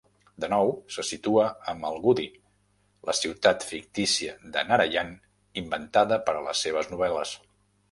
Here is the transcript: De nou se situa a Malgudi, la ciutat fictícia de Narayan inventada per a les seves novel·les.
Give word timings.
De 0.43 0.47
nou 0.51 0.69
se 0.95 1.03
situa 1.09 1.43
a 1.73 1.75
Malgudi, 1.81 2.25
la 3.11 3.15
ciutat 3.19 3.67
fictícia 3.73 4.35
de 4.57 4.65
Narayan 4.73 5.15
inventada 5.65 6.21
per 6.31 6.39
a 6.41 6.45
les 6.51 6.67
seves 6.69 6.93
novel·les. 6.97 7.39